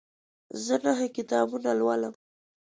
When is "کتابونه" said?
1.17-1.69